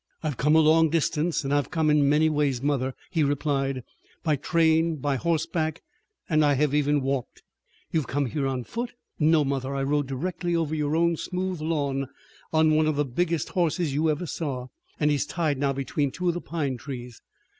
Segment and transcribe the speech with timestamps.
[0.23, 3.83] "I've come a long distance, and I've come in many ways, mother," he replied,
[4.23, 5.83] "by train, by horseback,
[6.27, 7.43] and I have even walked."
[7.91, 9.75] "You have come here on foot?" "No, mother.
[9.75, 12.07] I rode directly over your own smooth lawn
[12.51, 14.69] on one of the biggest horses you ever saw,
[14.99, 17.21] and he's tied now between two of the pine trees.